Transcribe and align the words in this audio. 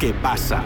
¿Qué 0.00 0.14
pasa? 0.14 0.64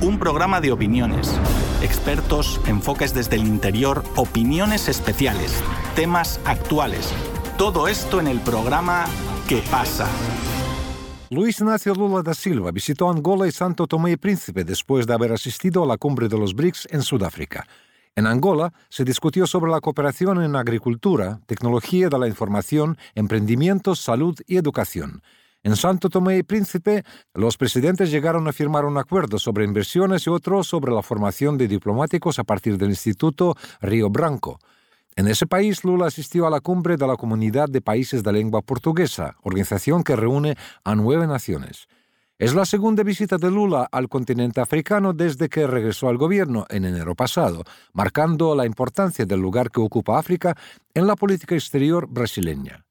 Un 0.00 0.18
programa 0.18 0.60
de 0.60 0.72
opiniones, 0.72 1.40
expertos, 1.82 2.60
enfoques 2.66 3.14
desde 3.14 3.36
el 3.36 3.46
interior, 3.46 4.02
opiniones 4.16 4.88
especiales, 4.88 5.62
temas 5.94 6.40
actuales. 6.44 7.14
Todo 7.56 7.86
esto 7.86 8.18
en 8.18 8.26
el 8.26 8.40
programa 8.40 9.04
¿Qué 9.48 9.62
pasa? 9.70 10.08
Luis 11.30 11.60
Ignacio 11.60 11.94
Lula 11.94 12.24
da 12.24 12.34
Silva 12.34 12.72
visitó 12.72 13.08
Angola 13.08 13.46
y 13.46 13.52
Santo 13.52 13.86
Tomé 13.86 14.10
y 14.10 14.16
Príncipe 14.16 14.64
después 14.64 15.06
de 15.06 15.14
haber 15.14 15.30
asistido 15.30 15.84
a 15.84 15.86
la 15.86 15.96
cumbre 15.96 16.26
de 16.26 16.38
los 16.38 16.52
BRICS 16.52 16.88
en 16.90 17.02
Sudáfrica. 17.02 17.68
En 18.16 18.26
Angola 18.26 18.72
se 18.88 19.04
discutió 19.04 19.46
sobre 19.46 19.70
la 19.70 19.80
cooperación 19.80 20.42
en 20.42 20.56
agricultura, 20.56 21.38
tecnología 21.46 22.08
de 22.08 22.18
la 22.18 22.26
información, 22.26 22.98
emprendimientos, 23.14 24.00
salud 24.00 24.36
y 24.48 24.56
educación. 24.56 25.22
En 25.64 25.76
Santo 25.76 26.08
Tomé 26.08 26.38
y 26.38 26.42
Príncipe, 26.42 27.04
los 27.34 27.56
presidentes 27.56 28.10
llegaron 28.10 28.48
a 28.48 28.52
firmar 28.52 28.84
un 28.84 28.98
acuerdo 28.98 29.38
sobre 29.38 29.64
inversiones 29.64 30.26
y 30.26 30.30
otro 30.30 30.64
sobre 30.64 30.92
la 30.92 31.02
formación 31.02 31.56
de 31.56 31.68
diplomáticos 31.68 32.40
a 32.40 32.44
partir 32.44 32.78
del 32.78 32.90
Instituto 32.90 33.54
Río 33.80 34.10
Branco. 34.10 34.58
En 35.14 35.28
ese 35.28 35.46
país, 35.46 35.84
Lula 35.84 36.06
asistió 36.06 36.48
a 36.48 36.50
la 36.50 36.60
cumbre 36.60 36.96
de 36.96 37.06
la 37.06 37.16
Comunidad 37.16 37.68
de 37.68 37.80
Países 37.80 38.24
de 38.24 38.32
Lengua 38.32 38.62
Portuguesa, 38.62 39.36
organización 39.42 40.02
que 40.02 40.16
reúne 40.16 40.56
a 40.82 40.96
nueve 40.96 41.28
naciones. 41.28 41.86
Es 42.40 42.54
la 42.54 42.64
segunda 42.64 43.04
visita 43.04 43.36
de 43.38 43.48
Lula 43.48 43.88
al 43.92 44.08
continente 44.08 44.60
africano 44.60 45.12
desde 45.12 45.48
que 45.48 45.68
regresó 45.68 46.08
al 46.08 46.16
gobierno 46.16 46.66
en 46.70 46.86
enero 46.86 47.14
pasado, 47.14 47.62
marcando 47.92 48.56
la 48.56 48.66
importancia 48.66 49.26
del 49.26 49.38
lugar 49.38 49.70
que 49.70 49.80
ocupa 49.80 50.18
África 50.18 50.56
en 50.92 51.06
la 51.06 51.14
política 51.14 51.54
exterior 51.54 52.08
brasileña. 52.08 52.84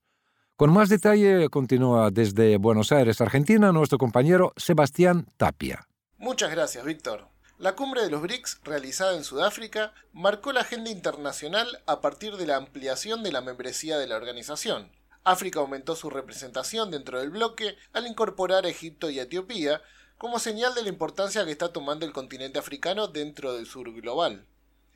Con 0.61 0.71
más 0.73 0.89
detalle 0.89 1.49
continúa 1.49 2.11
desde 2.11 2.57
Buenos 2.57 2.91
Aires, 2.91 3.19
Argentina, 3.19 3.71
nuestro 3.71 3.97
compañero 3.97 4.53
Sebastián 4.55 5.25
Tapia. 5.35 5.87
Muchas 6.19 6.51
gracias, 6.51 6.85
Víctor. 6.85 7.29
La 7.57 7.75
cumbre 7.75 8.03
de 8.03 8.11
los 8.11 8.21
BRICS, 8.21 8.59
realizada 8.63 9.17
en 9.17 9.23
Sudáfrica, 9.23 9.95
marcó 10.13 10.53
la 10.53 10.61
agenda 10.61 10.91
internacional 10.91 11.81
a 11.87 11.99
partir 11.99 12.37
de 12.37 12.45
la 12.45 12.57
ampliación 12.57 13.23
de 13.23 13.31
la 13.31 13.41
membresía 13.41 13.97
de 13.97 14.05
la 14.05 14.17
organización. 14.17 14.91
África 15.23 15.61
aumentó 15.61 15.95
su 15.95 16.11
representación 16.11 16.91
dentro 16.91 17.19
del 17.19 17.31
bloque 17.31 17.75
al 17.93 18.05
incorporar 18.05 18.65
a 18.67 18.69
Egipto 18.69 19.09
y 19.09 19.19
Etiopía 19.19 19.81
como 20.19 20.37
señal 20.37 20.75
de 20.75 20.83
la 20.83 20.89
importancia 20.89 21.43
que 21.43 21.51
está 21.53 21.73
tomando 21.73 22.05
el 22.05 22.13
continente 22.13 22.59
africano 22.59 23.07
dentro 23.07 23.53
del 23.53 23.65
sur 23.65 23.91
global. 23.91 24.45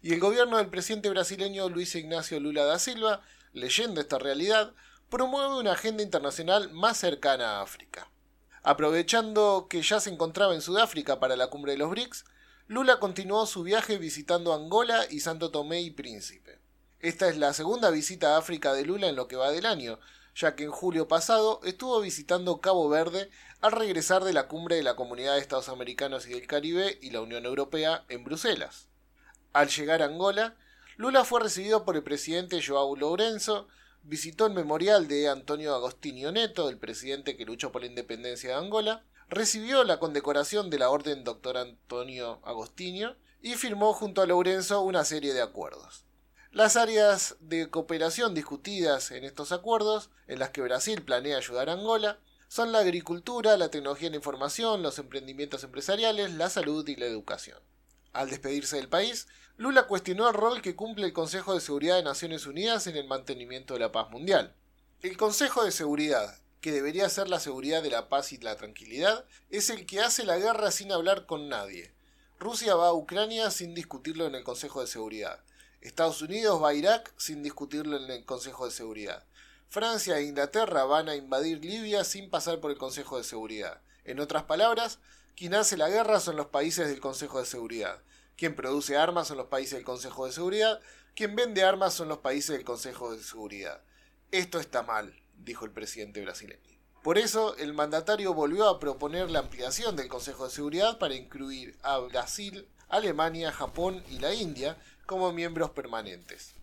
Y 0.04 0.14
el 0.14 0.20
gobierno 0.20 0.58
del 0.58 0.68
presidente 0.68 1.10
brasileño 1.10 1.70
Luis 1.70 1.96
Ignacio 1.96 2.40
Lula 2.40 2.66
da 2.66 2.78
Silva, 2.78 3.22
leyendo 3.52 4.00
esta 4.00 4.20
realidad, 4.20 4.76
promueve 5.16 5.56
una 5.56 5.72
agenda 5.72 6.04
internacional 6.04 6.74
más 6.74 6.98
cercana 6.98 7.52
a 7.52 7.62
África. 7.62 8.12
Aprovechando 8.64 9.68
que 9.70 9.82
ya 9.82 10.02
se 10.02 10.10
encontraba 10.10 10.54
en 10.54 10.60
Sudáfrica 10.60 11.22
para 11.22 11.38
la 11.38 11.48
cumbre 11.48 11.72
de 11.72 11.78
los 11.78 11.90
BRICS, 11.90 12.26
Lula 12.68 13.00
continuó 13.00 13.46
su 13.46 13.64
viaje 13.64 13.98
visitando 13.98 14.54
Angola 14.54 15.06
y 15.10 15.22
Santo 15.22 15.52
Tomé 15.52 15.80
y 15.80 15.90
Príncipe. 15.90 16.60
Esta 17.00 17.30
es 17.30 17.38
la 17.38 17.54
segunda 17.54 17.92
visita 17.92 18.36
a 18.36 18.40
África 18.40 18.74
de 18.74 18.84
Lula 18.84 19.08
en 19.08 19.16
lo 19.16 19.30
que 19.30 19.38
va 19.38 19.52
del 19.52 19.66
año, 19.66 20.02
ya 20.36 20.54
que 20.54 20.66
en 20.66 20.72
julio 20.72 21.08
pasado 21.08 21.62
estuvo 21.64 22.02
visitando 22.02 22.60
Cabo 22.60 22.90
Verde 22.90 23.30
al 23.62 23.72
regresar 23.72 24.26
de 24.26 24.34
la 24.34 24.50
cumbre 24.50 24.76
de 24.76 24.84
la 24.84 24.98
Comunidad 24.98 25.36
de 25.36 25.40
Estados 25.40 25.70
Americanos 25.70 26.28
y 26.28 26.34
del 26.34 26.46
Caribe 26.46 27.00
y 27.02 27.12
la 27.12 27.22
Unión 27.22 27.46
Europea 27.46 28.04
en 28.10 28.26
Bruselas. 28.26 28.90
Al 29.54 29.70
llegar 29.70 30.02
a 30.02 30.08
Angola, 30.08 30.58
Lula 30.98 31.24
fue 31.24 31.40
recibido 31.40 31.86
por 31.86 31.96
el 31.96 32.04
presidente 32.04 32.62
Joao 32.62 32.98
Lourenço, 32.98 33.70
visitó 34.06 34.46
el 34.46 34.54
memorial 34.54 35.08
de 35.08 35.28
Antonio 35.28 35.74
Agostinho 35.74 36.32
Neto, 36.32 36.70
el 36.70 36.78
presidente 36.78 37.36
que 37.36 37.46
luchó 37.46 37.72
por 37.72 37.82
la 37.82 37.88
independencia 37.88 38.52
de 38.52 38.56
Angola, 38.56 39.04
recibió 39.28 39.84
la 39.84 40.00
condecoración 40.00 40.70
de 40.70 40.78
la 40.78 40.90
Orden 40.90 41.24
Dr. 41.24 41.58
Antonio 41.58 42.40
Agostinho 42.44 43.16
y 43.42 43.56
firmó 43.56 43.94
junto 43.94 44.22
a 44.22 44.28
Lourenço 44.28 44.82
una 44.82 45.04
serie 45.06 45.34
de 45.34 45.42
acuerdos. 45.42 46.06
Las 46.52 46.78
áreas 46.78 47.36
de 47.40 47.70
cooperación 47.70 48.34
discutidas 48.34 49.12
en 49.12 49.24
estos 49.24 49.52
acuerdos, 49.52 50.12
en 50.28 50.40
las 50.40 50.52
que 50.52 50.62
Brasil 50.62 51.02
planea 51.02 51.38
ayudar 51.38 51.70
a 51.70 51.74
Angola, 51.74 52.20
son 52.48 52.72
la 52.72 52.80
agricultura, 52.80 53.58
la 53.58 53.70
tecnología 53.70 54.08
de 54.08 54.12
la 54.12 54.18
información, 54.18 54.84
los 54.84 55.00
emprendimientos 55.00 55.64
empresariales, 55.64 56.32
la 56.34 56.50
salud 56.50 56.88
y 56.88 56.96
la 56.96 57.08
educación. 57.08 57.58
Al 58.14 58.30
despedirse 58.30 58.78
del 58.78 58.88
país, 58.88 59.28
Lula 59.58 59.88
cuestionó 59.88 60.28
el 60.28 60.34
rol 60.34 60.62
que 60.62 60.76
cumple 60.76 61.06
el 61.06 61.14
Consejo 61.14 61.54
de 61.54 61.62
Seguridad 61.62 61.96
de 61.96 62.04
Naciones 62.04 62.46
Unidas 62.46 62.88
en 62.88 62.98
el 62.98 63.08
mantenimiento 63.08 63.74
de 63.74 63.80
la 63.80 63.92
paz 63.94 64.10
mundial. 64.10 64.54
El 65.02 65.16
Consejo 65.16 65.64
de 65.64 65.72
Seguridad, 65.72 66.40
que 66.60 66.74
debería 66.74 67.08
ser 67.08 67.30
la 67.30 67.40
seguridad 67.40 67.82
de 67.82 67.90
la 67.90 68.10
paz 68.10 68.34
y 68.34 68.38
la 68.38 68.58
tranquilidad, 68.58 69.24
es 69.50 69.70
el 69.70 69.86
que 69.86 70.02
hace 70.02 70.26
la 70.26 70.38
guerra 70.38 70.72
sin 70.72 70.92
hablar 70.92 71.26
con 71.26 71.48
nadie. 71.48 71.94
Rusia 72.38 72.76
va 72.76 72.90
a 72.90 72.94
Ucrania 72.94 73.50
sin 73.50 73.74
discutirlo 73.74 74.26
en 74.26 74.36
el 74.36 74.44
Consejo 74.44 74.82
de 74.82 74.88
Seguridad. 74.88 75.40
Estados 75.80 76.22
Unidos 76.22 76.62
va 76.62 76.70
a 76.70 76.74
Irak 76.74 77.14
sin 77.16 77.42
discutirlo 77.42 77.96
en 77.96 78.12
el 78.12 78.26
Consejo 78.26 78.66
de 78.66 78.72
Seguridad. 78.72 79.24
Francia 79.70 80.18
e 80.18 80.24
Inglaterra 80.24 80.84
van 80.84 81.08
a 81.08 81.16
invadir 81.16 81.64
Libia 81.64 82.04
sin 82.04 82.30
pasar 82.30 82.60
por 82.60 82.72
el 82.72 82.78
Consejo 82.78 83.18
de 83.18 83.24
Seguridad. 83.24 83.80
En 84.04 84.20
otras 84.20 84.44
palabras, 84.44 85.00
quien 85.38 85.54
hace 85.54 85.78
la 85.78 85.88
guerra 85.88 86.20
son 86.20 86.36
los 86.36 86.48
países 86.48 86.90
del 86.90 87.00
Consejo 87.00 87.40
de 87.40 87.46
Seguridad. 87.46 88.02
Quien 88.38 88.56
produce 88.56 88.98
armas 88.98 89.28
son 89.30 89.38
los 89.38 89.48
países 89.48 89.74
del 89.74 89.86
Consejo 89.86 90.26
de 90.26 90.34
Seguridad. 90.34 90.82
Quien 91.16 91.36
vende 91.36 91.64
armas 91.64 91.94
son 91.94 92.10
los 92.10 92.18
países 92.18 92.56
del 92.56 92.66
Consejo 92.66 93.12
de 93.12 93.24
Seguridad. 93.24 93.82
Esto 94.32 94.60
está 94.60 94.84
mal, 94.84 95.16
dijo 95.38 95.64
el 95.64 95.72
presidente 95.72 96.22
brasileño. 96.22 96.62
Por 97.02 97.18
eso, 97.18 97.56
el 97.58 97.74
mandatario 97.74 98.34
volvió 98.34 98.68
a 98.68 98.80
proponer 98.80 99.30
la 99.30 99.40
ampliación 99.40 99.96
del 99.96 100.10
Consejo 100.10 100.46
de 100.46 100.52
Seguridad 100.52 100.98
para 100.98 101.16
incluir 101.16 101.78
a 101.84 102.00
Brasil, 102.00 102.68
Alemania, 102.90 103.52
Japón 103.52 104.04
y 104.10 104.20
la 104.20 104.34
India 104.34 104.78
como 105.06 105.32
miembros 105.32 105.70
permanentes. 105.70 106.56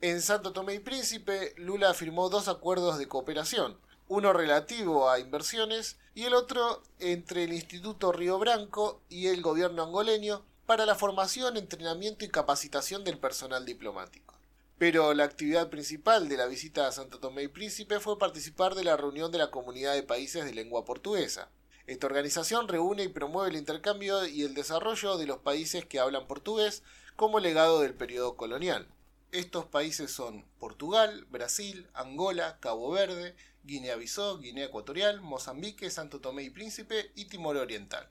En 0.00 0.20
Santo 0.20 0.52
Tomé 0.52 0.74
y 0.74 0.78
Príncipe, 0.80 1.54
Lula 1.56 1.94
firmó 1.94 2.28
dos 2.28 2.46
acuerdos 2.48 2.98
de 2.98 3.08
cooperación, 3.08 3.80
uno 4.06 4.32
relativo 4.32 5.10
a 5.10 5.18
inversiones 5.18 5.96
y 6.14 6.24
el 6.24 6.34
otro 6.34 6.82
entre 7.00 7.44
el 7.44 7.52
Instituto 7.52 8.12
Río 8.12 8.38
Branco 8.38 9.00
y 9.08 9.28
el 9.28 9.42
gobierno 9.42 9.82
angoleño 9.82 10.44
para 10.66 10.84
la 10.84 10.96
formación, 10.96 11.56
entrenamiento 11.56 12.24
y 12.24 12.28
capacitación 12.28 13.04
del 13.04 13.18
personal 13.18 13.64
diplomático. 13.64 14.34
Pero 14.78 15.14
la 15.14 15.24
actividad 15.24 15.70
principal 15.70 16.28
de 16.28 16.36
la 16.36 16.46
visita 16.46 16.86
a 16.86 16.92
Santo 16.92 17.18
Tomé 17.18 17.44
y 17.44 17.48
Príncipe 17.48 18.00
fue 18.00 18.18
participar 18.18 18.74
de 18.74 18.84
la 18.84 18.96
reunión 18.96 19.32
de 19.32 19.38
la 19.38 19.50
Comunidad 19.50 19.94
de 19.94 20.02
Países 20.02 20.44
de 20.44 20.52
Lengua 20.52 20.84
Portuguesa. 20.84 21.48
Esta 21.86 22.08
organización 22.08 22.68
reúne 22.68 23.04
y 23.04 23.08
promueve 23.08 23.50
el 23.50 23.56
intercambio 23.56 24.26
y 24.26 24.42
el 24.42 24.54
desarrollo 24.54 25.16
de 25.16 25.26
los 25.26 25.38
países 25.38 25.84
que 25.84 26.00
hablan 26.00 26.26
portugués 26.26 26.82
como 27.14 27.38
legado 27.38 27.80
del 27.80 27.94
periodo 27.94 28.36
colonial. 28.36 28.88
Estos 29.30 29.66
países 29.66 30.10
son 30.10 30.44
Portugal, 30.58 31.26
Brasil, 31.30 31.88
Angola, 31.94 32.58
Cabo 32.60 32.90
Verde, 32.90 33.36
Guinea-Bissau, 33.64 34.40
Guinea 34.40 34.66
Ecuatorial, 34.66 35.20
Mozambique, 35.20 35.90
Santo 35.90 36.20
Tomé 36.20 36.42
y 36.42 36.50
Príncipe 36.50 37.12
y 37.14 37.26
Timor 37.26 37.56
Oriental. 37.56 38.08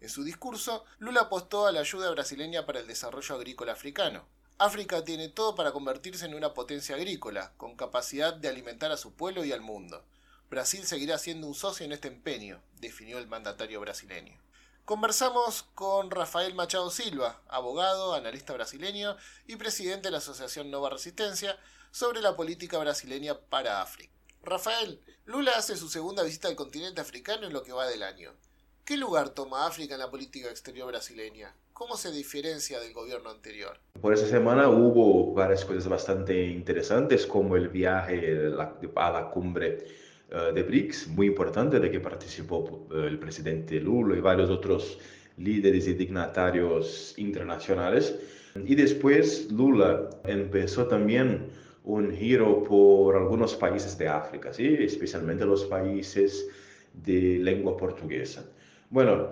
En 0.00 0.08
su 0.08 0.24
discurso, 0.24 0.84
Lula 0.98 1.22
apostó 1.22 1.66
a 1.66 1.72
la 1.72 1.80
ayuda 1.80 2.10
brasileña 2.10 2.64
para 2.64 2.80
el 2.80 2.86
desarrollo 2.86 3.34
agrícola 3.34 3.72
africano. 3.72 4.24
África 4.56 5.04
tiene 5.04 5.28
todo 5.28 5.54
para 5.54 5.72
convertirse 5.72 6.24
en 6.24 6.34
una 6.34 6.54
potencia 6.54 6.94
agrícola, 6.94 7.52
con 7.58 7.76
capacidad 7.76 8.32
de 8.32 8.48
alimentar 8.48 8.92
a 8.92 8.96
su 8.96 9.12
pueblo 9.12 9.44
y 9.44 9.52
al 9.52 9.60
mundo. 9.60 10.02
Brasil 10.48 10.86
seguirá 10.86 11.18
siendo 11.18 11.46
un 11.46 11.54
socio 11.54 11.84
en 11.84 11.92
este 11.92 12.08
empeño, 12.08 12.62
definió 12.80 13.18
el 13.18 13.26
mandatario 13.26 13.78
brasileño. 13.80 14.40
Conversamos 14.86 15.64
con 15.74 16.10
Rafael 16.10 16.54
Machado 16.54 16.90
Silva, 16.90 17.40
abogado, 17.46 18.14
analista 18.14 18.54
brasileño 18.54 19.16
y 19.46 19.56
presidente 19.56 20.08
de 20.08 20.12
la 20.12 20.18
Asociación 20.18 20.70
Nova 20.70 20.90
Resistencia, 20.90 21.58
sobre 21.90 22.22
la 22.22 22.36
política 22.36 22.78
brasileña 22.78 23.38
para 23.38 23.82
África. 23.82 24.12
Rafael, 24.42 25.00
Lula 25.26 25.52
hace 25.56 25.76
su 25.76 25.88
segunda 25.88 26.22
visita 26.22 26.48
al 26.48 26.56
continente 26.56 27.00
africano 27.00 27.46
en 27.46 27.52
lo 27.52 27.62
que 27.62 27.72
va 27.72 27.86
del 27.86 28.02
año. 28.02 28.34
¿Qué 28.84 28.96
lugar 28.96 29.30
toma 29.30 29.66
África 29.66 29.94
en 29.94 30.00
la 30.00 30.10
política 30.10 30.48
exterior 30.48 30.88
brasileña? 30.88 31.54
¿Cómo 31.72 31.96
se 31.96 32.10
diferencia 32.12 32.80
del 32.80 32.92
gobierno 32.92 33.30
anterior? 33.30 33.78
Por 34.00 34.12
esa 34.12 34.26
semana 34.26 34.68
hubo 34.68 35.32
varias 35.32 35.64
cosas 35.64 35.88
bastante 35.88 36.46
interesantes, 36.48 37.26
como 37.26 37.56
el 37.56 37.68
viaje 37.68 38.52
a 38.96 39.10
la 39.10 39.30
cumbre 39.30 39.78
eh, 40.30 40.52
de 40.54 40.62
BRICS, 40.62 41.08
muy 41.08 41.28
importante, 41.28 41.80
de 41.80 41.90
que 41.90 42.00
participó 42.00 42.86
eh, 42.92 43.06
el 43.06 43.18
presidente 43.18 43.80
Lula 43.80 44.16
y 44.16 44.20
varios 44.20 44.50
otros 44.50 44.98
líderes 45.36 45.86
y 45.86 45.94
dignatarios 45.94 47.14
internacionales. 47.16 48.14
Y 48.54 48.74
después 48.74 49.50
Lula 49.50 50.10
empezó 50.24 50.86
también 50.86 51.48
un 51.84 52.12
giro 52.12 52.62
por 52.64 53.16
algunos 53.16 53.54
países 53.54 53.96
de 53.96 54.08
África, 54.08 54.52
¿sí? 54.52 54.76
especialmente 54.80 55.44
los 55.44 55.64
países 55.64 56.46
de 56.92 57.38
lengua 57.38 57.76
portuguesa. 57.76 58.44
Bueno, 58.90 59.28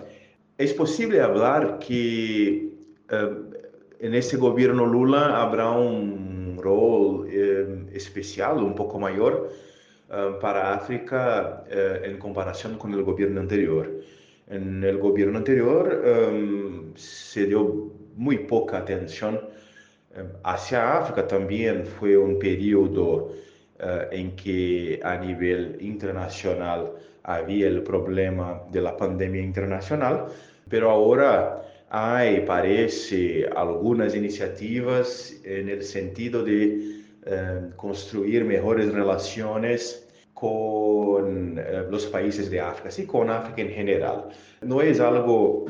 es 0.57 0.73
posible 0.73 1.19
hablar 1.19 1.79
que 1.79 2.69
eh, 3.11 3.29
en 3.99 4.15
este 4.15 4.37
gobierno 4.37 4.85
Lula 4.85 5.41
habrá 5.41 5.69
un 5.71 6.57
rol 6.61 7.27
eh, 7.29 7.87
especial, 7.91 8.59
un 8.59 8.73
poco 8.73 8.97
mayor, 8.99 9.51
eh, 10.09 10.31
para 10.39 10.73
África 10.75 11.65
en 11.69 12.17
comparación 12.19 12.77
con 12.77 12.93
el 12.93 13.03
gobierno 13.03 13.41
anterior. 13.41 13.99
En 14.47 14.81
el 14.81 14.97
gobierno 14.97 15.37
anterior 15.39 16.03
se 16.95 17.45
dio 17.45 17.91
muy 18.15 18.37
poca 18.39 18.77
atención 18.77 19.41
hacia 20.43 20.99
África. 20.99 21.27
También 21.27 21.85
fue 21.85 22.17
un 22.17 22.39
periodo 22.39 23.33
en 24.11 24.35
que 24.37 24.99
a 25.03 25.17
nivel 25.17 25.77
internacional 25.81 26.93
había 27.23 27.67
el 27.67 27.83
problema 27.83 28.63
de 28.71 28.81
la 28.81 28.95
pandemia 28.95 29.41
internacional, 29.41 30.25
pero 30.69 30.89
ahora 30.89 31.63
hay, 31.89 32.41
parece, 32.41 33.47
algunas 33.55 34.15
iniciativas 34.15 35.35
en 35.43 35.69
el 35.69 35.83
sentido 35.83 36.43
de 36.43 37.01
em, 37.25 37.71
construir 37.75 38.45
mejores 38.45 38.93
relaciones 38.93 40.07
con 40.33 41.57
eh, 41.57 41.85
los 41.89 42.05
países 42.05 42.49
de 42.49 42.61
África, 42.61 42.91
sí, 42.91 43.05
con 43.05 43.29
África 43.29 43.61
en 43.61 43.69
general. 43.69 44.29
No 44.61 44.81
es 44.81 44.99
algo 44.99 45.65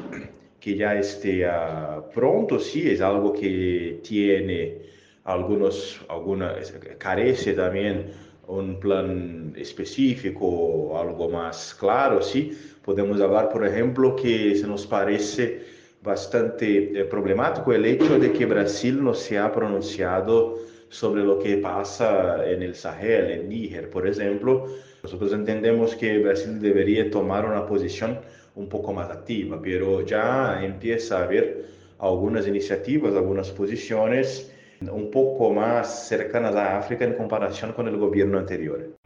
que 0.60 0.76
ya 0.76 0.96
esté 0.96 1.46
uh, 1.48 2.04
pronto, 2.14 2.60
sí, 2.60 2.90
es 2.90 3.02
algo 3.02 3.34
que 3.34 4.00
tiene 4.04 4.78
algunos, 5.24 6.02
alguna, 6.10 6.56
carece 6.98 7.54
también 7.54 8.08
un 8.50 8.80
plan 8.80 9.54
específico, 9.56 10.98
algo 11.00 11.30
más 11.30 11.76
claro, 11.76 12.22
sí. 12.22 12.52
Podemos 12.84 13.22
hablar, 13.22 13.50
por 13.50 13.66
ejemplo, 13.66 14.16
que 14.16 14.56
se 14.56 14.68
nos 14.68 14.88
parece 14.88 15.62
bastante 16.02 17.00
eh, 17.00 17.06
problemático 17.06 17.74
el 17.74 17.86
hecho 17.86 18.18
de 18.18 18.32
que 18.32 18.46
Brasil 18.46 19.04
no 19.04 19.14
se 19.14 19.38
ha 19.38 19.52
pronunciado 19.52 20.58
sobre 20.90 21.24
lo 21.24 21.38
que 21.38 21.58
pasa 21.58 22.50
en 22.50 22.64
el 22.64 22.74
Sahel, 22.74 23.30
en 23.32 23.50
Níger, 23.50 23.90
por 23.92 24.08
ejemplo. 24.08 24.66
Nosotros 25.04 25.32
entendemos 25.34 25.96
que 25.96 26.18
Brasil 26.18 26.60
debería 26.60 27.10
tomar 27.12 27.46
una 27.46 27.68
posición 27.68 28.20
un 28.56 28.68
poco 28.68 28.92
más 28.92 29.12
activa, 29.12 29.60
pero 29.62 30.04
ya 30.04 30.60
empieza 30.64 31.20
a 31.20 31.24
haber 31.24 31.66
algunas 32.00 32.48
iniciativas, 32.48 33.14
algunas 33.14 33.52
posiciones 33.52 34.52
un 34.82 35.12
poco 35.12 35.54
más 35.54 36.08
cercanas 36.08 36.56
a 36.56 36.78
África 36.80 37.06
en 37.06 37.16
comparación 37.16 37.74
con 37.74 37.88
el 37.88 37.98
gobierno 37.98 38.38
anterior. 38.38 38.98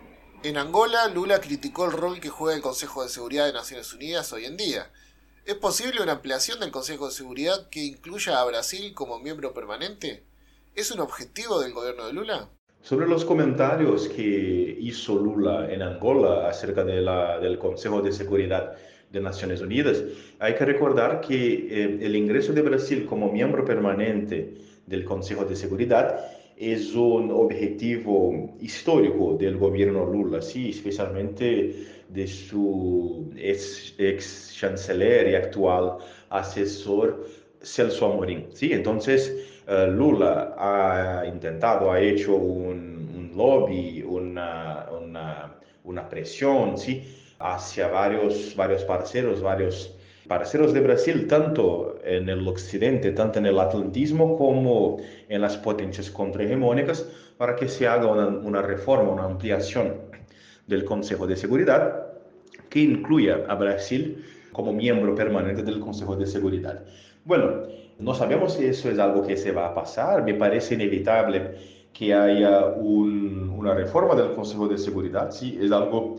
En 0.43 0.57
Angola, 0.57 1.07
Lula 1.07 1.39
criticó 1.39 1.85
el 1.85 1.93
rol 1.93 2.19
que 2.19 2.29
juega 2.29 2.55
el 2.55 2.61
Consejo 2.61 3.03
de 3.03 3.09
Seguridad 3.09 3.45
de 3.45 3.53
Naciones 3.53 3.93
Unidas 3.93 4.31
hoy 4.33 4.45
en 4.45 4.57
día. 4.57 4.91
¿Es 5.45 5.55
posible 5.55 6.01
una 6.01 6.13
ampliación 6.13 6.59
del 6.59 6.71
Consejo 6.71 7.07
de 7.07 7.13
Seguridad 7.13 7.69
que 7.69 7.83
incluya 7.83 8.39
a 8.39 8.45
Brasil 8.45 8.93
como 8.93 9.19
miembro 9.19 9.53
permanente? 9.53 10.23
¿Es 10.75 10.91
un 10.91 10.99
objetivo 10.99 11.61
del 11.61 11.73
gobierno 11.73 12.07
de 12.07 12.13
Lula? 12.13 12.49
Sobre 12.81 13.07
los 13.07 13.23
comentarios 13.23 14.09
que 14.09 14.77
hizo 14.81 15.15
Lula 15.15 15.71
en 15.71 15.81
Angola 15.81 16.49
acerca 16.49 16.83
de 16.83 16.99
la, 17.01 17.39
del 17.39 17.57
Consejo 17.57 18.01
de 18.01 18.11
Seguridad 18.11 18.73
de 19.09 19.21
Naciones 19.21 19.61
Unidas, 19.61 20.03
hay 20.39 20.55
que 20.55 20.65
recordar 20.65 21.21
que 21.21 21.53
eh, 21.53 21.99
el 22.01 22.15
ingreso 22.15 22.51
de 22.51 22.61
Brasil 22.61 23.05
como 23.05 23.31
miembro 23.31 23.63
permanente 23.63 24.55
del 24.85 25.05
Consejo 25.05 25.45
de 25.45 25.55
Seguridad 25.55 26.19
es 26.57 26.93
un 26.93 27.31
objetivo 27.31 28.55
histórico 28.61 29.35
del 29.37 29.57
gobierno 29.57 30.05
Lula, 30.05 30.41
sí, 30.41 30.69
especialmente 30.69 31.87
de 32.09 32.27
su 32.27 33.31
ex, 33.35 33.95
ex 33.97 34.55
chanceler 34.55 35.29
y 35.29 35.35
actual 35.35 35.97
asesor 36.29 37.27
Celso 37.61 38.11
Amorim. 38.11 38.45
¿sí? 38.53 38.71
Entonces, 38.71 39.35
eh, 39.67 39.87
Lula 39.87 40.55
ha 40.57 41.25
intentado, 41.25 41.91
ha 41.91 41.99
hecho 41.99 42.35
un, 42.35 43.31
lobby, 43.35 44.03
una, 44.03 44.87
una, 45.83 46.07
presión 46.07 46.77
¿sí? 46.77 47.03
hacia 47.39 47.87
varios, 47.87 48.55
varios 48.55 48.83
parceros, 48.83 49.41
varios 49.41 49.95
parceros 50.27 50.71
de 50.71 50.81
Brasil, 50.81 51.27
tanto 51.27 51.92
en 52.05 52.29
el 52.29 52.47
occidente, 52.47 53.11
tanto 53.11 53.39
en 53.39 53.45
el 53.45 53.59
atlantismo 53.59 54.37
como 54.37 54.97
en 55.29 55.41
las 55.41 55.57
potencias 55.57 56.09
contrahegemónicas, 56.09 57.07
para 57.37 57.55
que 57.55 57.67
se 57.67 57.87
haga 57.87 58.07
una, 58.07 58.27
una 58.27 58.61
reforma, 58.61 59.11
una 59.11 59.25
ampliación 59.25 59.95
del 60.67 60.85
Consejo 60.85 61.27
de 61.27 61.35
Seguridad 61.35 62.07
que 62.69 62.79
incluya 62.79 63.45
a 63.47 63.55
Brasil 63.55 64.23
como 64.51 64.73
miembro 64.73 65.15
permanente 65.15 65.63
del 65.63 65.79
Consejo 65.79 66.15
de 66.15 66.25
Seguridad. 66.25 66.83
Bueno, 67.25 67.63
no 67.99 68.13
sabemos 68.13 68.53
si 68.53 68.65
eso 68.65 68.89
es 68.89 68.99
algo 68.99 69.25
que 69.25 69.37
se 69.37 69.51
va 69.51 69.67
a 69.67 69.73
pasar. 69.73 70.23
Me 70.23 70.33
parece 70.33 70.75
inevitable 70.75 71.55
que 71.93 72.13
haya 72.13 72.65
una 72.65 73.73
reforma 73.73 74.15
del 74.15 74.33
Consejo 74.33 74.67
de 74.67 74.77
Seguridad. 74.77 75.31
Sí, 75.31 75.57
es 75.61 75.71
algo 75.71 76.17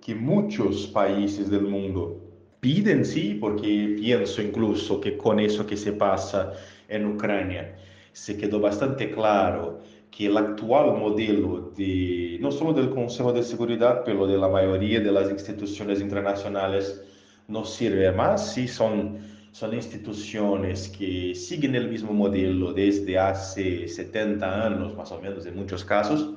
que 0.00 0.14
muchos 0.14 0.86
países 0.88 1.50
del 1.50 1.62
mundo 1.62 2.20
piden, 2.64 3.04
sí, 3.04 3.36
porque 3.38 3.94
pienso 4.00 4.40
incluso 4.40 4.98
que 4.98 5.18
con 5.18 5.38
eso 5.38 5.66
que 5.66 5.76
se 5.76 5.92
pasa 5.92 6.54
en 6.88 7.04
Ucrania 7.04 7.76
se 8.12 8.38
quedó 8.38 8.58
bastante 8.58 9.10
claro 9.10 9.82
que 10.10 10.26
el 10.26 10.36
actual 10.38 10.96
modelo 10.98 11.72
de 11.76 12.38
no 12.40 12.50
solo 12.50 12.72
del 12.72 12.88
Consejo 12.88 13.34
de 13.34 13.42
Seguridad, 13.42 14.02
pero 14.06 14.26
de 14.26 14.38
la 14.38 14.48
mayoría 14.48 15.00
de 15.00 15.12
las 15.12 15.30
instituciones 15.30 16.00
internacionales 16.00 17.02
no 17.48 17.66
sirve 17.66 18.10
más, 18.12 18.54
sí 18.54 18.66
son 18.66 19.18
son 19.52 19.74
instituciones 19.74 20.88
que 20.88 21.34
siguen 21.34 21.74
el 21.74 21.90
mismo 21.90 22.14
modelo 22.14 22.72
desde 22.72 23.18
hace 23.18 23.86
70 23.86 24.66
años, 24.66 24.96
más 24.96 25.12
o 25.12 25.20
menos 25.20 25.44
en 25.44 25.54
muchos 25.54 25.84
casos, 25.84 26.34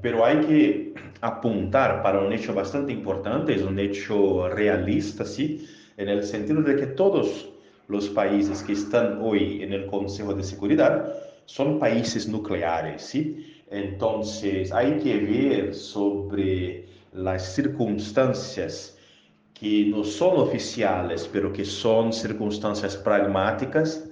pero 0.00 0.24
hay 0.24 0.40
que 0.40 0.94
apuntar 1.20 2.02
para 2.02 2.20
un 2.20 2.32
hecho 2.32 2.54
bastante 2.54 2.92
importante, 2.92 3.54
es 3.54 3.62
un 3.62 3.78
hecho 3.78 4.48
realista, 4.48 5.24
¿sí? 5.24 5.66
En 5.96 6.08
el 6.08 6.24
sentido 6.24 6.62
de 6.62 6.76
que 6.76 6.86
todos 6.86 7.48
los 7.88 8.08
países 8.08 8.62
que 8.62 8.72
están 8.72 9.18
hoy 9.20 9.62
en 9.62 9.72
el 9.72 9.86
Consejo 9.86 10.34
de 10.34 10.44
Seguridad 10.44 11.12
son 11.46 11.78
países 11.78 12.28
nucleares, 12.28 13.02
¿sí? 13.02 13.62
Entonces 13.70 14.72
hay 14.72 14.98
que 14.98 15.18
ver 15.18 15.74
sobre 15.74 16.86
las 17.12 17.54
circunstancias 17.54 18.96
que 19.54 19.86
no 19.86 20.04
son 20.04 20.38
oficiales, 20.38 21.28
pero 21.32 21.52
que 21.52 21.64
son 21.64 22.12
circunstancias 22.12 22.96
pragmáticas, 22.96 24.08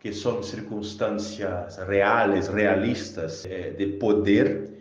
que 0.00 0.12
son 0.12 0.44
circunstancias 0.44 1.84
reales, 1.86 2.48
realistas 2.48 3.44
eh, 3.44 3.74
de 3.76 3.86
poder 3.88 4.77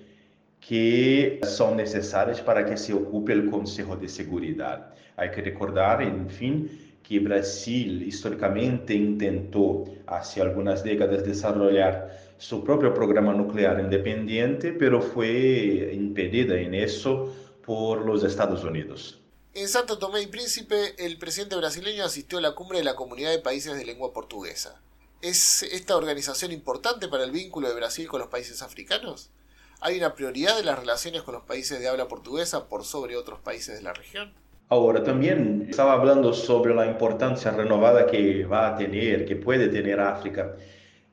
que 0.67 1.39
son 1.43 1.77
necesarias 1.77 2.41
para 2.41 2.65
que 2.65 2.75
se 2.75 2.93
ocupe 2.93 3.31
el 3.31 3.49
Consejo 3.49 3.95
de 3.95 4.09
Seguridad. 4.09 4.93
Hay 5.15 5.31
que 5.31 5.41
recordar, 5.41 6.01
en 6.01 6.29
fin, 6.29 6.99
que 7.01 7.19
Brasil 7.19 8.03
históricamente 8.03 8.93
intentó 8.93 9.85
hace 10.07 10.41
algunas 10.41 10.83
décadas 10.83 11.23
desarrollar 11.23 12.35
su 12.37 12.65
propio 12.65 12.93
programa 12.93 13.33
nuclear 13.33 13.79
independiente, 13.79 14.73
pero 14.73 15.01
fue 15.01 15.91
impedida 15.93 16.59
en 16.59 16.73
eso 16.73 17.33
por 17.65 18.05
los 18.05 18.25
Estados 18.25 18.65
Unidos. 18.65 19.21
En 19.53 19.69
Santo 19.69 19.97
Tomé 19.97 20.21
y 20.21 20.27
Príncipe, 20.27 20.95
el 20.97 21.17
presidente 21.17 21.55
brasileño 21.55 22.03
asistió 22.03 22.39
a 22.39 22.41
la 22.41 22.55
cumbre 22.55 22.79
de 22.79 22.83
la 22.83 22.95
Comunidad 22.95 23.31
de 23.31 23.39
Países 23.39 23.77
de 23.77 23.85
Lengua 23.85 24.11
Portuguesa. 24.11 24.81
¿Es 25.21 25.63
esta 25.63 25.95
organización 25.95 26.51
importante 26.51 27.07
para 27.07 27.23
el 27.23 27.31
vínculo 27.31 27.69
de 27.69 27.75
Brasil 27.75 28.07
con 28.07 28.19
los 28.19 28.29
países 28.29 28.61
africanos? 28.61 29.31
¿Hay 29.79 29.97
una 29.97 30.15
prioridad 30.15 30.57
de 30.57 30.63
las 30.63 30.79
relaciones 30.79 31.21
con 31.21 31.35
los 31.35 31.43
países 31.43 31.79
de 31.79 31.87
habla 31.87 32.07
portuguesa 32.07 32.67
por 32.67 32.83
sobre 32.83 33.15
otros 33.15 33.39
países 33.39 33.77
de 33.77 33.83
la 33.83 33.93
región? 33.93 34.31
Ahora, 34.69 35.03
también 35.03 35.67
estaba 35.69 35.93
hablando 35.93 36.33
sobre 36.33 36.73
la 36.73 36.87
importancia 36.87 37.51
renovada 37.51 38.07
que 38.07 38.43
va 38.45 38.69
a 38.69 38.75
tener, 38.75 39.25
que 39.25 39.35
puede 39.35 39.69
tener 39.69 39.99
África 39.99 40.55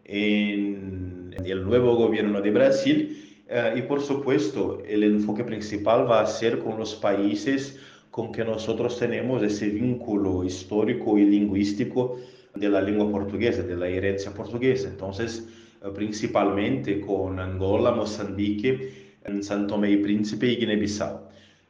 en 0.04 1.35
el 1.44 1.64
nuevo 1.64 1.94
gobierno 1.94 2.40
de 2.40 2.50
Brasil. 2.50 3.44
Eh, 3.47 3.75
y 3.76 3.83
por 3.83 4.00
supuesto, 4.00 4.83
el 4.87 5.04
enfoque 5.04 5.44
principal 5.44 6.11
va 6.11 6.23
a 6.23 6.26
ser 6.26 6.59
con 6.61 6.78
los 6.78 6.94
países 6.94 7.78
con 8.11 8.33
que 8.33 8.44
nosotros 8.44 8.99
tenemos 8.99 9.42
ese 9.42 9.68
vínculo 9.68 10.42
histórico 10.42 11.18
y 11.18 11.26
lingüístico 11.26 12.18
de 12.54 12.68
la 12.68 12.80
lengua 12.80 13.11
portuguesa, 13.11 13.62
de 13.62 13.76
la 13.76 13.88
herencia 13.88 14.33
portuguesa. 14.33 14.88
Entonces, 14.88 15.47
principalmente 15.92 17.00
con 17.00 17.38
Angola, 17.38 17.92
Mozambique, 17.92 19.18
Santo 19.40 19.74
Tomé 19.74 19.90
y 19.90 19.96
Príncipe 19.98 20.46
y 20.46 20.56
Guinea-Bissau. 20.56 21.20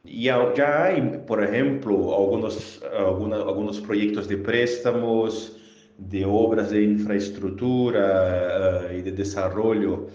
Y 0.04 0.24
ya 0.24 0.84
hay, 0.84 1.22
por 1.26 1.42
ejemplo, 1.42 2.14
algunos, 2.14 2.82
algunos, 2.96 3.40
algunos 3.40 3.80
proyectos 3.80 4.28
de 4.28 4.36
préstamos, 4.36 5.56
de 5.96 6.24
obras 6.24 6.70
de 6.70 6.82
infraestructura 6.82 8.88
uh, 8.90 8.94
y 8.94 9.02
de 9.02 9.12
desarrollo 9.12 10.08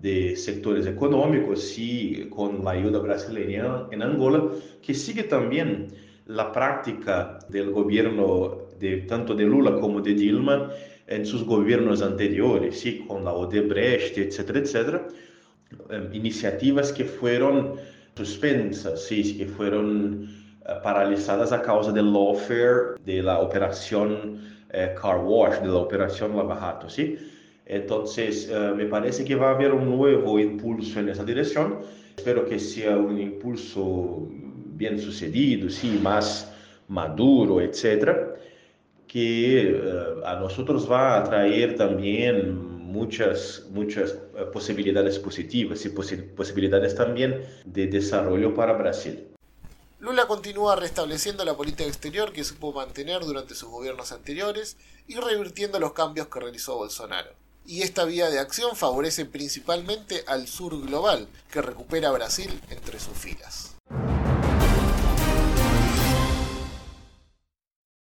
de 0.00 0.36
sectores 0.36 0.86
económicos 0.86 1.78
y 1.78 2.26
con 2.28 2.64
la 2.64 2.72
ayuda 2.72 2.98
brasileña 2.98 3.86
en 3.92 4.02
Angola, 4.02 4.48
que 4.82 4.94
sigue 4.94 5.22
también 5.22 5.88
la 6.26 6.52
práctica 6.52 7.38
del 7.48 7.70
gobierno 7.70 8.58
tanto 9.08 9.34
de 9.34 9.44
Lula 9.44 9.78
como 9.80 10.00
de 10.00 10.14
Dilma 10.14 10.70
en 11.06 11.24
sus 11.24 11.44
gobiernos 11.44 12.02
anteriores, 12.02 12.80
¿sí? 12.80 13.04
con 13.06 13.24
la 13.24 13.32
Odebrecht, 13.32 14.18
etcétera, 14.18 14.58
etcétera, 14.58 15.08
eh, 15.90 16.08
iniciativas 16.12 16.92
que 16.92 17.04
fueron 17.04 17.76
suspensas, 18.16 19.04
¿sí? 19.04 19.36
que 19.38 19.46
fueron 19.46 20.28
paralisadas 20.82 21.52
a 21.52 21.60
causa 21.60 21.90
del 21.92 22.12
lawfare 22.12 22.94
de 23.04 23.22
la 23.22 23.40
operación 23.40 24.40
car 25.00 25.18
wash, 25.24 25.58
de 25.60 25.68
la 25.68 25.76
operación 25.76 26.36
lavajato, 26.36 26.88
¿sí? 26.88 27.18
Entonces, 27.66 28.50
me 28.76 28.86
parece 28.86 29.24
que 29.24 29.34
va 29.34 29.50
a 29.50 29.54
haber 29.54 29.72
un 29.72 29.90
nuevo 29.90 30.38
impulso 30.38 31.00
en 31.00 31.08
esa 31.08 31.24
dirección. 31.24 31.80
Espero 32.16 32.46
que 32.46 32.58
sea 32.58 32.96
un 32.96 33.18
impulso 33.18 34.28
bien 34.76 35.00
sucedido, 35.00 35.68
sí, 35.70 35.98
más 36.02 36.52
maduro, 36.88 37.60
etcétera, 37.60 38.34
que 39.06 39.80
a 40.24 40.36
nosotros 40.36 40.90
va 40.90 41.18
a 41.18 41.24
traer 41.24 41.76
también 41.76 42.72
muchas, 42.92 43.64
muchas 43.70 44.10
eh, 44.12 44.44
posibilidades 44.52 45.18
positivas 45.18 45.84
y 45.84 45.88
posibilidades 45.88 46.94
también 46.94 47.42
de 47.64 47.86
desarrollo 47.86 48.54
para 48.54 48.74
Brasil. 48.74 49.28
Lula 49.98 50.26
continúa 50.26 50.76
restableciendo 50.76 51.44
la 51.44 51.56
política 51.56 51.84
exterior 51.84 52.32
que 52.32 52.44
supo 52.44 52.72
mantener 52.72 53.22
durante 53.22 53.54
sus 53.54 53.70
gobiernos 53.70 54.12
anteriores 54.12 54.76
y 55.06 55.14
revirtiendo 55.14 55.78
los 55.78 55.92
cambios 55.92 56.28
que 56.28 56.40
realizó 56.40 56.76
Bolsonaro. 56.76 57.30
Y 57.64 57.82
esta 57.82 58.04
vía 58.04 58.28
de 58.28 58.40
acción 58.40 58.74
favorece 58.74 59.24
principalmente 59.24 60.24
al 60.26 60.48
sur 60.48 60.80
global, 60.84 61.28
que 61.52 61.62
recupera 61.62 62.08
a 62.08 62.12
Brasil 62.12 62.60
entre 62.70 62.98
sus 62.98 63.16
filas. 63.16 63.71